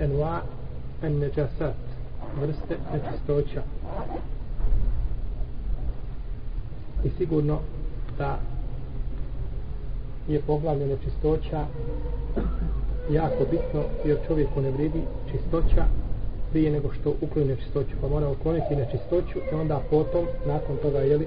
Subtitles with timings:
[0.00, 0.42] enva
[1.02, 1.74] en neđasat
[2.40, 3.62] vrste nečistoća.
[7.04, 7.58] I sigurno
[8.18, 8.38] da
[10.28, 11.66] je poglavlje nečistoća
[13.10, 15.84] jako bitno jer čovjeku ne vredi čistoća
[16.50, 21.26] prije nego što ukloni nečistoću pa mora ukloniti nečistoću i onda potom nakon toga jeli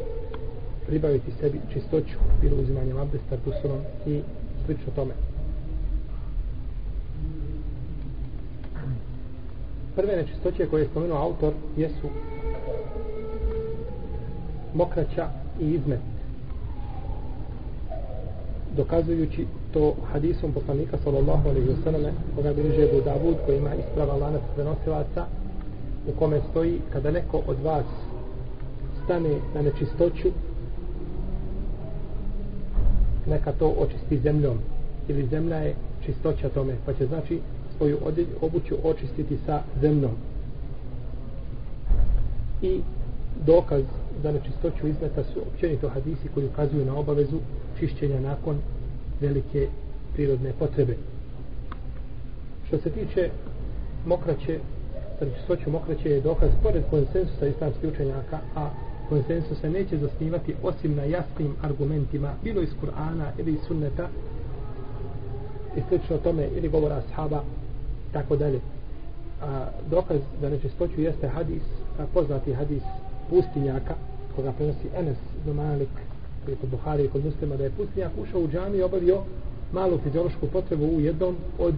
[0.88, 4.22] pribaviti sebi čistoću bilo uzimanjem abdesta, tusurom i
[4.66, 5.31] slično tome.
[9.96, 12.08] Prve nečistoće koje je spomenuo autor jesu
[14.74, 16.00] mokraća i izmet.
[18.78, 24.16] Dokazujući to hadisom poslanika sallallahu alaihi wa sallam koga bliže Ebu Davud koji ima isprava
[24.16, 25.26] lanac prenosilaca
[26.08, 27.86] u kome stoji kada neko od vas
[29.04, 30.28] stane na nečistoću
[33.28, 34.58] neka to očisti zemljom
[35.08, 37.40] ili zemlja je čistoća tome pa će znači
[37.82, 37.98] svoju
[38.42, 40.12] obuću očistiti sa zemljom
[42.62, 42.82] i
[43.46, 43.84] dokaz
[44.24, 47.40] za nečistoću izmeta su općenito hadisi koji ukazuju na obavezu
[47.80, 48.58] čišćenja nakon
[49.22, 49.68] velike
[50.14, 50.98] prirodne potrebe.
[52.68, 53.30] Što se tiče
[54.06, 54.60] mokraće,
[55.20, 58.70] za nečistoću mokraće je dokaz pored konsensusa islamskih učenjaka, a
[59.10, 64.08] konsensus se neće zasnivati osim na jasnim argumentima, bilo iz Kur'ana ili iz sunneta,
[65.78, 67.44] i slično tome, ili govora ashaba,
[68.14, 68.60] tako dalje.
[69.42, 71.64] A dokaz za nečistoću jeste hadis,
[72.00, 72.84] a poznati hadis
[73.30, 73.94] pustinjaka,
[74.36, 75.90] koga prenosi Enes do Malik,
[76.46, 79.18] koji je kod Buhari i kod muslima, da je pustinjak ušao u džami i obavio
[79.74, 81.76] malu fiziološku potrebu u jednom od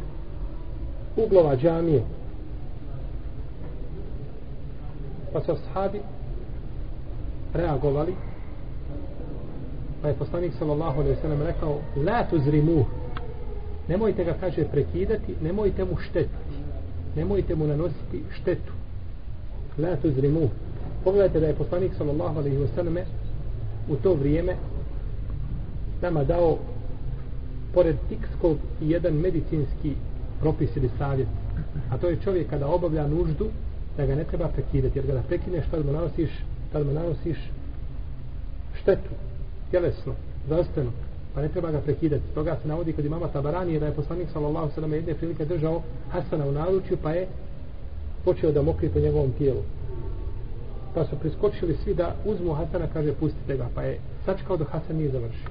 [1.17, 2.03] uglova džamije.
[5.33, 5.99] Pa su ashabi
[7.53, 8.13] reagovali,
[10.01, 12.85] pa je poslanik sallallahu alaihi sallam rekao, la tuzrimuh,
[13.87, 16.57] nemojte ga, kaže, prekidati, nemojte mu štetiti,
[17.15, 18.73] nemojte mu nanositi štetu.
[19.77, 20.49] La tuzrimuh.
[21.03, 23.03] Pogledajte da je poslanik sallallahu alaihi wasallam
[23.89, 24.55] u to vrijeme
[26.01, 26.57] nama dao
[27.73, 29.95] pored tikskog i jedan medicinski
[30.39, 31.27] propis ili savjet.
[31.91, 33.49] A to je čovjek kada obavlja nuždu
[33.97, 34.99] da ga ne treba prekidati.
[34.99, 36.29] Jer kada prekineš, tad mu nanosiš,
[36.71, 37.37] tad mu nanosiš
[38.81, 39.09] štetu,
[39.71, 40.13] tjelesno,
[40.45, 40.91] zdravstveno.
[41.33, 42.23] Pa ne treba ga prekidati.
[42.33, 46.45] Toga se navodi kod imama Tabarani da je poslanik sallallahu sallam jedne prilike držao Hasana
[46.45, 47.27] u naručju pa je
[48.25, 49.63] počeo da mokri po njegovom tijelu
[50.93, 54.95] pa su priskočili svi da uzmu Hasana, kaže pustite ga, pa je sačkao da Hasan
[54.95, 55.49] nije završio.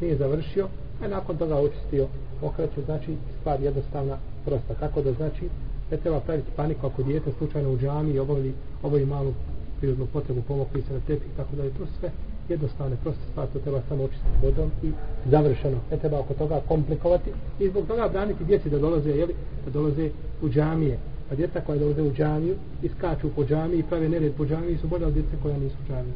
[0.00, 0.68] Nije završio,
[1.04, 2.06] a nakon toga očistio
[2.42, 4.74] okreću, znači stvar jednostavna, prosta.
[4.74, 5.48] Kako da znači,
[5.90, 9.34] ne treba praviti paniku ako dijete slučajno u džami i obavi, obavi malu
[9.78, 12.10] prirodnu potrebu, pomokli se na tepih, tako da je to sve
[12.48, 14.92] jednostavne, proste stvari, to treba samo očistiti vodom i
[15.30, 15.78] završeno.
[15.90, 19.34] Ne treba oko toga komplikovati i zbog toga braniti djeci da dolaze, jeli,
[19.64, 20.10] da dolaze
[20.42, 24.32] u džamije Pa djeca koja dolaze u džamiju i skaču po džamiji i prave nered
[24.34, 26.12] po džamiji su bolje od djece koja nisu u džamiji.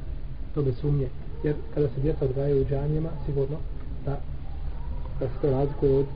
[0.54, 1.08] To bez sumnje.
[1.44, 3.56] Jer kada se djeca odgajaju u džamijama, sigurno
[4.04, 4.20] da,
[5.20, 6.06] da se to razlikuje od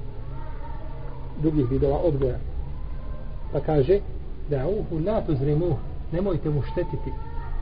[1.43, 2.39] drugih vidova odgoja.
[3.53, 4.01] Pa kaže
[4.51, 5.77] da uhu natu zrimu,
[6.13, 7.11] nemojte mu štetiti,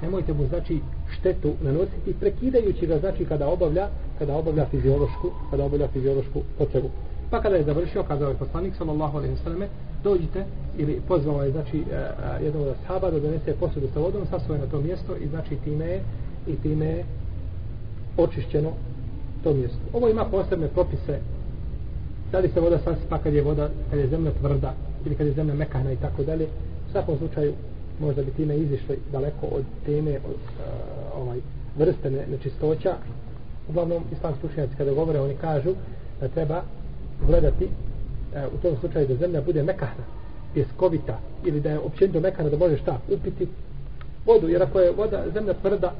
[0.03, 0.81] nemojte mu znači
[1.19, 3.89] štetu nanositi, prekidajući ga znači kada obavlja,
[4.19, 6.89] kada obavlja fiziološku, kada obavlja fiziološku potrebu.
[7.31, 9.69] Pa kada je završio, kazao je poslanik sallallahu alejhi ve selleme,
[10.05, 10.45] dođite
[10.79, 14.61] ili pozvao je znači e, e, jednog od ashaba da donese posudu sa vodom, sasvoje
[14.61, 16.03] na to mjesto i znači time je
[16.47, 17.05] i time je
[18.17, 18.73] očišćeno
[19.43, 19.79] to mjesto.
[19.93, 21.19] Ovo ima posebne propise
[22.33, 24.75] da li se voda sasipa kad je voda, kad je zemlja tvrda
[25.07, 26.45] ili kad je zemlja mekana i tako dalje.
[26.89, 27.53] U svakom slučaju
[28.01, 31.39] možda bi time izišli daleko od teme od uh, ovaj
[31.79, 32.97] vrste nečistoća.
[33.69, 35.75] Uglavnom, islamski učenjaci kada govore, oni kažu
[36.21, 36.63] da treba
[37.27, 40.05] gledati e, u tom slučaju da zemlja bude mekana,
[40.55, 43.49] pjeskovita ili da je općenito mekana da može šta upiti
[44.27, 45.95] vodu, jer ako je voda zemlja tvrda,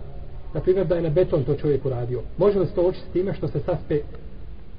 [0.55, 3.35] na primjer da je na beton to čovjek uradio, može li se to očistiti time
[3.35, 4.01] što se saspe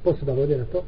[0.04, 0.84] posuda vode na to?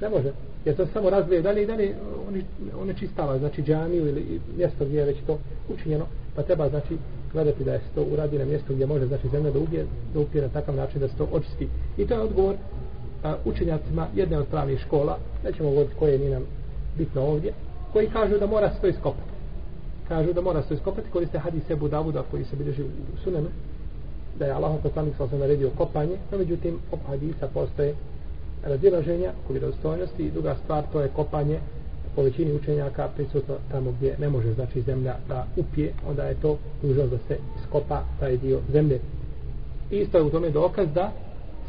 [0.00, 0.32] Ne može,
[0.64, 1.94] jer to samo razvije dalje i dalje
[2.28, 2.44] oni,
[2.80, 5.38] oni čistava, znači džamiju ili mjesto gdje je već to
[5.68, 6.06] učinjeno,
[6.36, 6.96] pa treba znači
[7.32, 10.42] gledati da je to uradi na mjestu gdje može znači zemlja da ubije, da upije
[10.42, 11.68] na takav način da se to očisti.
[11.98, 12.54] I to je odgovor
[13.24, 16.42] a, učenjacima jedne od pravih škola, nećemo govoriti koje nije nam
[16.98, 17.52] bitno ovdje,
[17.92, 19.30] koji kažu da mora se to iskopati.
[20.08, 23.48] Kažu da mora se to iskopati, koriste hadise Budavuda koji se bilježi u sunenu,
[24.38, 27.94] da je Allah poslanik sa osam naredio kopanje, no međutim, oko hadisa postoje
[28.62, 31.58] razilaženja, oko vjerodostojnosti i druga stvar, to je kopanje
[32.16, 36.58] po većini učenjaka prisutno tamo gdje ne može znači zemlja da upije, onda je to
[36.82, 39.00] dužnost da se iskopa taj dio zemlje.
[39.90, 41.12] Isto je u tome dokaz da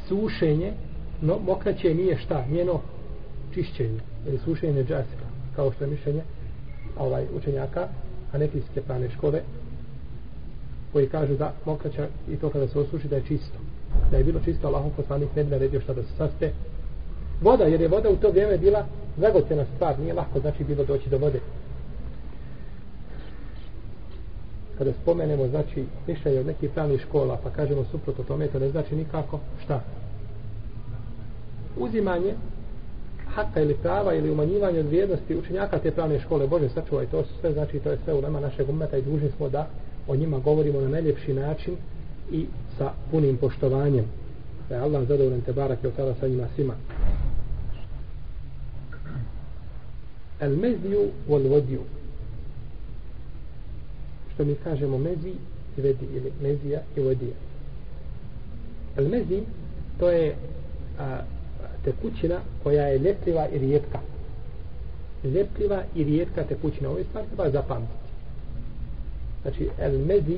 [0.07, 0.73] sušenje
[1.21, 2.81] no, mokraće nije šta, njeno
[3.53, 5.25] čišćenje, ili sušenje džasika.
[5.55, 6.21] kao što je mišljenje
[6.97, 7.87] ovaj učenjaka
[8.31, 9.41] anefijske pravne škole
[10.93, 13.57] koji kažu da mokraća i to kada se osuši da je čisto
[14.11, 16.51] da je bilo čisto Allahom poslanik ne bi naredio šta da se saste
[17.41, 18.85] voda jer je voda u to vrijeme bila
[19.17, 21.39] zagotena stvar nije lako znači bilo doći do vode.
[24.77, 28.95] Kada spomenemo znači mišljenje od nekih pravnih škola pa kažemo suprotno tome to ne znači
[28.95, 29.81] nikako šta?
[31.77, 32.33] Uzimanje
[33.35, 37.53] haka ili prava ili umanjivanje od vrijednosti učenjaka te pravne škole Bože sačuvaj to sve
[37.53, 39.67] znači to je sve u nama našeg umeta i dužni smo da
[40.07, 41.75] o njima govorimo na najljepši način
[42.31, 42.45] i
[42.77, 44.05] sa punim poštovanjem.
[44.69, 46.73] Da je Allah zadovoljen te barak i otala sa njima svima.
[50.39, 51.81] El meziju vol vodiju.
[54.33, 55.33] Što mi kažemo mezi
[55.77, 57.35] i vedi ili mezija i vodija.
[58.97, 59.41] El mezi
[59.99, 60.35] to je
[60.99, 61.19] a,
[61.83, 63.99] tekućina koja je ljepljiva i rijetka.
[65.23, 66.89] Ljepljiva i rijetka tekućina.
[66.89, 68.09] Ovo je stvar treba zapamtiti.
[69.41, 70.37] Znači el mezi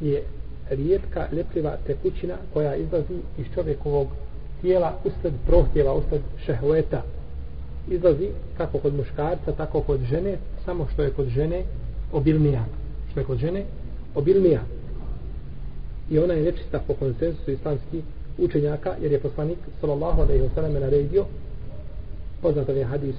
[0.00, 0.22] je
[0.70, 4.08] rijetka ljepljiva tekućina koja izlazi iz čovjekovog
[4.60, 7.02] tijela usled prohtjeva, usled šehveta
[7.90, 11.64] izlazi kako kod muškarca tako kod žene samo što je kod žene
[12.12, 12.64] obilnija.
[13.10, 13.64] Što je kod žene
[14.14, 14.60] obilnija.
[16.10, 18.04] I ona je nečista po konsensusu islamskih
[18.38, 21.24] učenjaka jer je poslanik sallallahu alejhi ve sellem naredio
[22.42, 23.14] poznatav je hadis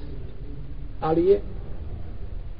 [1.01, 1.39] ali je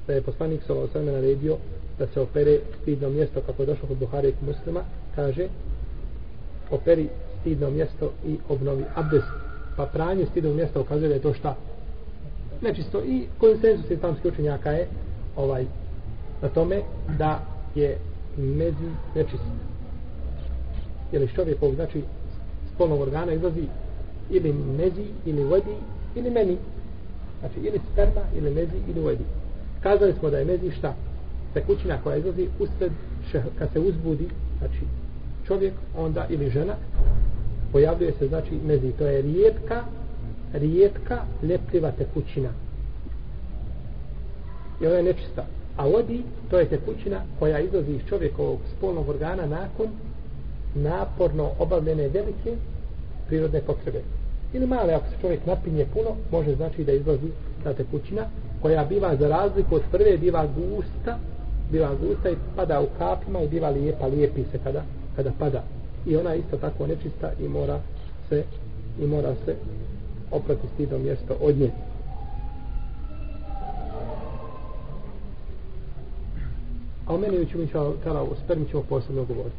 [0.07, 1.57] da je poslanik sallallahu alejhi ve sellem naredio
[1.99, 4.83] da se opere stidno mjesto kako je došlo kod Buhari i muslima
[5.15, 5.47] kaže
[6.71, 7.07] operi
[7.41, 9.27] stidno mjesto i obnovi abdest.
[9.77, 11.55] Pa pranje stidnog mjesta ukazuje da je to šta?
[12.61, 13.03] Nečisto.
[13.05, 14.87] I konsensus islamskih učenjaka je
[15.35, 15.65] ovaj
[16.41, 16.81] na tome
[17.17, 17.39] da
[17.75, 17.97] je
[18.37, 19.43] mezi nečist.
[21.11, 22.03] Jer iz čovjekovog znači
[22.75, 23.67] spolnog organa izlazi
[24.29, 25.75] ili mezi ili vodi
[26.15, 26.57] ili meni.
[27.39, 29.23] Znači ili sperma ili mezi ili vodi.
[29.83, 30.93] Kazali smo da je mezi šta?
[31.53, 32.91] Tekućina koja izlazi usred
[33.59, 34.27] kad se uzbudi
[34.59, 34.85] znači
[35.47, 36.75] čovjek onda ili žena
[37.71, 39.83] pojavljuje se znači mezi to je rijetka
[40.53, 42.49] rijetka lepljiva tekućina.
[44.81, 45.45] I ona je nečista.
[45.77, 49.87] A vodi to je tekućina koja izlazi iz čovjekovog spolnog organa nakon
[50.75, 52.55] naporno obavljene velike
[53.27, 54.01] prirodne potrebe.
[54.53, 57.31] Ili male ako se čovjek napinje puno može znači da izlazi
[57.63, 58.21] ta tekućina
[58.61, 61.17] koja biva za razliku od prve biva gusta
[61.71, 64.83] biva gusta i pada u kapima i biva lijepa lijepi se kada,
[65.15, 65.63] kada pada.
[66.05, 67.79] I ona je isto tako nečista i mora
[68.29, 68.43] se
[69.01, 69.55] i mora se
[70.31, 71.71] oprati stidno mjesto od nje.
[77.07, 79.55] A o meni ćemo tala o spermi ćemo posebno govoriti.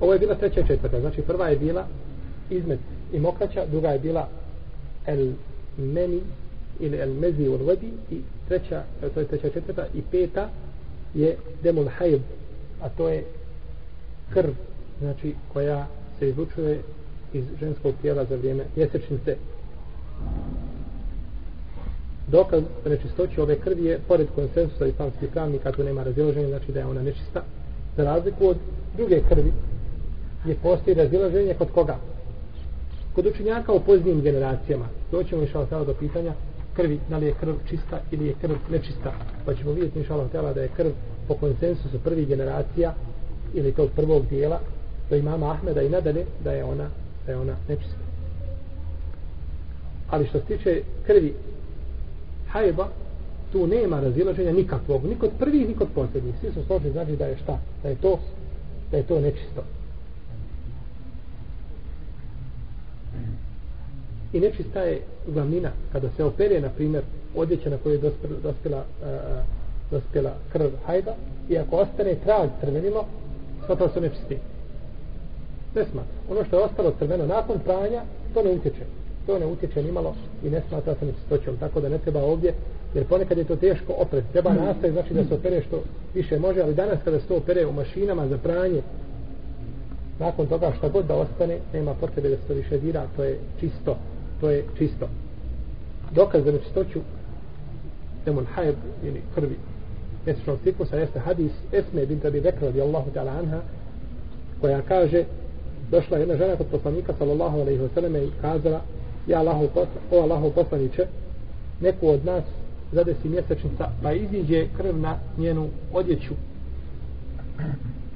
[0.00, 1.00] Ovo je bila treća i četvrta.
[1.00, 1.86] Znači prva je bila
[2.50, 2.80] izmet
[3.12, 4.28] i mokraća druga je bila
[5.06, 5.32] el
[5.78, 6.20] meni
[6.80, 10.48] ili el mezi ul vodi i treća, e, to je treća četvrta i peta
[11.14, 12.20] je demul hajb
[12.82, 13.24] a to je
[14.34, 14.50] krv
[15.00, 15.86] znači koja
[16.18, 16.82] se izlučuje
[17.32, 19.36] iz ženskog tijela za vrijeme mjesečnice.
[22.26, 26.86] Dokaz nečistoći ove krvi je pored konsensusa islamskih pravnika tu nema razilaženja znači da je
[26.86, 27.42] ona nečista
[27.96, 28.56] za razliku od
[28.96, 29.52] druge krvi
[30.46, 31.96] je postoji razilaženje kod koga?
[33.14, 34.86] Kod učinjaka u poznijim generacijama.
[35.10, 36.32] Doćemo išao sada do pitanja
[36.76, 39.12] krvi, da li je krv čista ili je krv nečista.
[39.46, 40.90] Pa ćemo vidjeti išao sada da je krv
[41.28, 42.94] po konsensusu prvih generacija
[43.54, 44.60] ili tog prvog dijela
[45.10, 46.88] do imama Ahmeda i nadalje da je ona
[47.26, 48.12] da je ona nečista
[50.12, 51.34] ali što se tiče krvi
[52.48, 52.88] hajba
[53.52, 56.34] tu nema razilaženja nikakvog ni kod prvih ni kod posljednjih.
[56.40, 57.58] Svi su složni znači da je šta?
[57.82, 58.18] Da je to
[58.90, 59.64] da je to nečisto.
[64.32, 65.70] I nečista je glavnina.
[65.92, 67.02] Kada se opere na primjer
[67.34, 68.34] odjeća na kojoj je dospela,
[69.92, 71.14] dospela, uh, e, krv hajda
[71.48, 73.06] i ako ostane trag crvenilo
[73.66, 74.38] to se nečisti
[75.74, 78.02] ne smatra ono što je ostalo crveno nakon pranja
[78.34, 78.84] to ne utječe.
[79.26, 80.14] To ne utječe ni malo
[80.44, 82.54] i ne smatra se nečistoćom tako da ne treba ovdje
[82.94, 84.56] jer ponekad je to teško opret treba mm.
[84.56, 85.82] nastaje znači da se opere što
[86.14, 88.82] više može ali danas kada se to opere u mašinama za pranje
[90.18, 93.38] nakon toga šta god da ostane nema potrebe da se to više dira to je
[93.60, 93.96] čisto
[94.42, 95.08] to je čisto.
[96.10, 97.00] Dokaz za nečistoću
[98.24, 98.74] demon hajb
[99.04, 99.56] ili krvi
[100.26, 103.60] mjesečnog ciklusa jeste hadis Esme bin Tabi Bekra radijallahu ta'ala anha
[104.60, 105.24] koja kaže
[105.92, 108.80] došla jedna žena kod poslanika sallallahu alaihi wasallam i kazala
[109.26, 109.68] ja Allahu
[110.10, 111.06] o Allahu poslaniće
[111.80, 112.44] neku od nas
[112.92, 116.34] zadesi mjesečnica pa iziđe krv na njenu odjeću.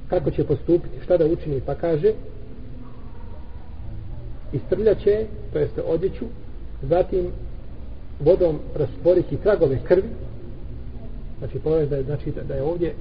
[0.09, 1.61] Kako će postupiti šta da učini?
[1.65, 2.13] Pa kaže
[4.53, 6.25] istrljaće to jeste odjeću
[6.81, 7.27] zatim
[8.19, 10.09] vodom rasporiti tragove krvi.
[11.39, 12.93] Znači pogledaj da je, znači, da, da je ovdje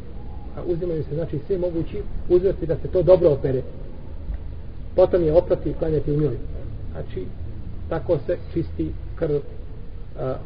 [0.57, 3.63] a uzimaju se znači sve mogući uzvrsti da se to dobro opere
[4.97, 6.37] potom je oprati i klanjati u njoj.
[6.93, 7.27] Znači
[7.89, 9.37] tako se čisti krv
[10.19, 10.37] a,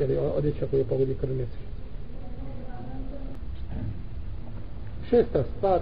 [0.00, 1.66] jer je odjeća koju pogodi krv mjesec
[5.10, 5.80] šesta stvar.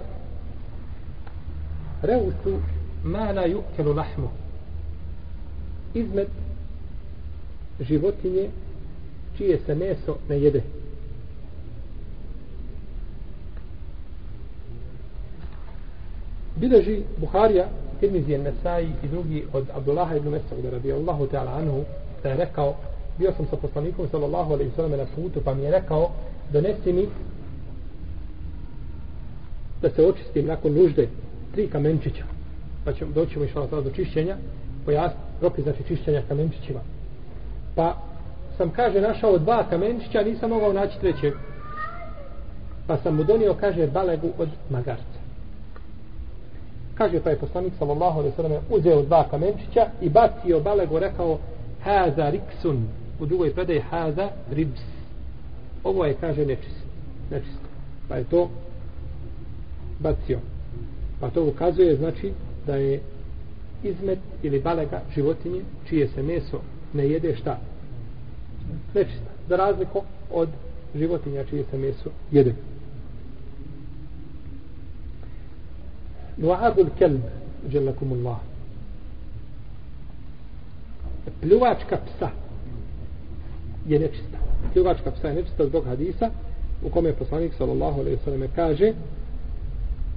[2.01, 2.59] Reusu
[3.03, 4.29] mana yukelu lahmu.
[5.93, 6.27] Izmed
[7.79, 8.49] životinje
[9.37, 10.61] čije se meso ne jede
[16.55, 17.65] bileži Buharija
[17.99, 21.83] Tirmizijen Nesai i drugi od Abdullaha ibn Mesauda radijallahu ta'ala anhu
[22.23, 22.75] da je rekao
[23.17, 26.11] bio sam sa poslanikom sallallahu alaihi sallam na putu pa mi je rekao
[26.53, 27.07] donesi mi
[29.81, 31.07] da se očistim nakon nužde
[31.53, 32.23] tri kamenčića
[32.85, 34.37] pa ćemo doći mi šala do čišćenja
[34.85, 36.79] pojasni propis znači čišćenja kamenčićima.
[37.75, 37.97] Pa
[38.57, 41.33] sam kaže našao dva kamenčića nisam mogao naći trećeg.
[42.87, 45.14] Pa sam mu donio kaže balegu od magarca
[46.95, 51.37] kaže pa je poslanik sallallahu alejhi ve selleme uzeo dva kamenčića i bacio balego rekao
[51.83, 52.87] haza riksun.
[53.19, 54.81] U drugoj predaji haza ribs.
[55.83, 56.85] Ovo je kaže nečist
[57.31, 57.59] nečist.
[58.07, 58.49] Pa je to
[59.99, 60.39] bacio.
[61.19, 62.31] Pa to ukazuje znači
[62.67, 62.99] da je
[63.83, 66.59] izmet ili balega životinje čije se meso
[66.93, 67.59] ne jede šta?
[68.93, 69.31] Nečista.
[69.49, 70.49] Za razliku od
[70.95, 72.55] životinja čije se meso jede.
[76.37, 77.21] Nu'abul kelb
[77.69, 78.39] Jalakumullah
[81.41, 82.29] Pljuvačka psa
[83.87, 84.37] je nečista.
[84.73, 86.29] Pljuvačka psa je nečista zbog hadisa
[86.83, 88.93] u kome poslanik sallallahu alaihi sallam kaže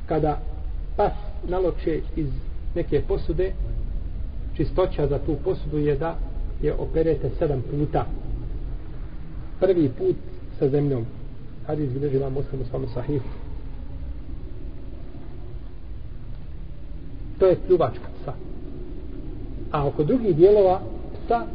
[0.06, 0.40] kada
[0.96, 1.12] pas
[1.48, 2.28] naloče iz
[2.74, 3.52] neke posude
[4.56, 6.18] čistoća za tu posudu je da
[6.62, 8.06] je operete sedam puta.
[9.60, 10.16] Prvi put
[10.58, 11.06] sa zemljom.
[11.66, 13.37] Hadis bilježi vam muslimu u sahihu.
[17.38, 18.32] To je pljuvačka psa.
[19.72, 20.80] A oko drugih dijelova
[21.24, 21.46] psa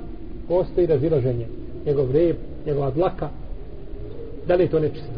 [0.48, 1.48] postoji razilaženje.
[1.86, 3.30] Njegov rep, njegova dlaka.
[4.48, 5.13] Da li je to nečisto?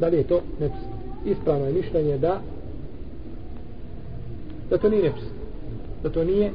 [0.00, 0.88] Da li je to nečisto?
[1.26, 2.40] Ispravno je mišljenje da
[4.70, 5.34] da to nije nečisto.
[6.02, 6.52] Da to nije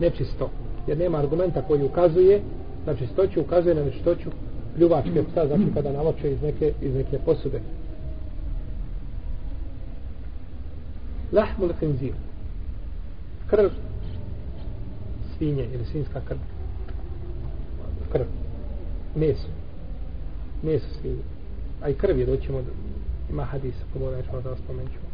[0.00, 0.50] nečisto.
[0.86, 2.40] Jer nema argumenta koji ukazuje
[2.86, 4.30] na čistoću, ukazuje na nečistoću
[4.76, 7.60] pljuvačke psa, znači kada naloče iz neke, iz neke posude.
[11.32, 12.12] Lahmul khinzir
[13.49, 13.69] krv
[15.37, 16.37] svinje ili svinska krv
[18.11, 18.25] krv
[19.15, 19.47] meso
[20.63, 21.23] meso svinje
[21.81, 22.71] a i krv je doćemo do,
[23.29, 25.05] ima hadis ako nećemo da spomenut ćemo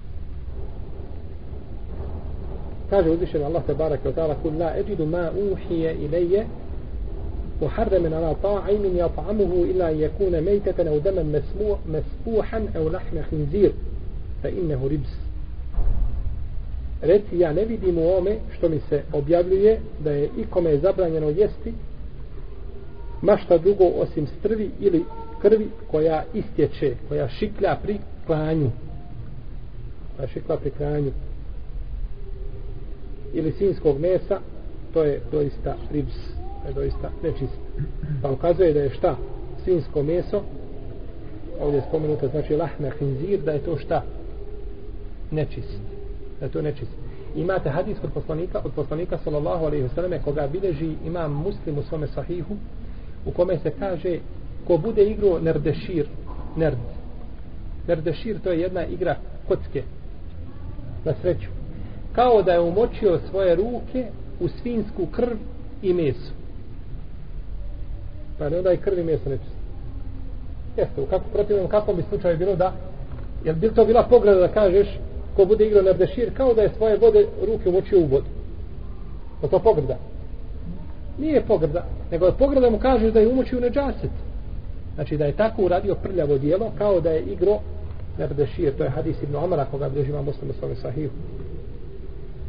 [2.90, 6.46] kaže uzvišen Allah te barak wa ta'ala kul la eđidu ma uhije ilaje
[7.62, 11.42] محرم على طاعم يطعمه إلا أن يكون ميتة أو دما
[11.88, 13.72] مسفوحا أو لحم خنزير
[14.44, 15.25] فإنه ربس
[17.03, 21.29] reci ja ne vidim u ome što mi se objavljuje da je ikome je zabranjeno
[21.29, 21.73] jesti
[23.23, 25.05] mašta drugo osim strvi ili
[25.43, 28.71] krvi koja istječe, koja šiklja pri klanju.
[30.17, 31.13] Koja šikla pri klanju.
[33.33, 34.41] Ili sinskog mesa
[34.93, 37.59] to je doista ribs to je doista nečist.
[38.23, 39.17] Pa ukazuje da je šta?
[39.65, 40.43] Svinsko meso
[41.61, 44.03] ovdje je spomenuto znači lahme hinzir da je to šta?
[45.31, 45.96] Nečist
[46.41, 46.91] da to nečist
[47.37, 52.07] imate hadis kod poslanika od poslanika sallallahu alaihi wasallam koga bileži imam muslim u svome
[52.07, 52.57] sahihu
[53.27, 54.19] u kome se kaže
[54.67, 56.07] ko bude igrao nerdešir
[56.57, 56.79] nerd.
[57.89, 59.17] Nerdešir to je jedna igra
[59.49, 59.83] kocke
[61.05, 61.49] na sreću.
[62.13, 64.07] Kao da je umočio svoje ruke
[64.41, 65.37] u svinsku krv
[65.83, 66.33] i meso.
[68.39, 69.57] Pa ne onda i krv i meso nečist
[70.77, 72.73] jeste, u kako protivnom kakvom bi slučaju bilo da
[73.45, 74.99] jel bi to bila pogleda da kažeš
[75.37, 78.27] ko bude igrao na Bešir, kao da je svoje vode ruke uočio u vodu.
[79.41, 79.99] Pa to pogrda?
[81.19, 84.11] Nije pogrda nego je pogrda mu kažeš da je umočio u neđaset.
[84.95, 87.59] Znači da je tako uradio prljavo dijelo kao da je igro
[88.19, 88.77] na Bešir.
[88.77, 91.13] to je hadis ibn Omara koga bliži dožima muslim u svome sahihu.